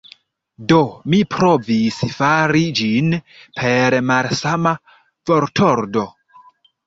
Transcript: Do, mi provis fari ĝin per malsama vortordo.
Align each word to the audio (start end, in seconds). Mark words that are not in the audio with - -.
Do, 0.69 0.77
mi 1.13 1.17
provis 1.33 1.99
fari 2.13 2.63
ĝin 2.79 3.13
per 3.59 3.97
malsama 4.13 4.73
vortordo. 5.31 6.07